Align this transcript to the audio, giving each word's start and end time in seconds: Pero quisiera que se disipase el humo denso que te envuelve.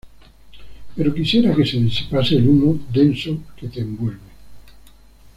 Pero 0.95 1.13
quisiera 1.13 1.53
que 1.55 1.63
se 1.63 1.77
disipase 1.77 2.35
el 2.35 2.49
humo 2.49 2.79
denso 2.91 3.37
que 3.55 3.67
te 3.67 3.81
envuelve. 3.81 4.31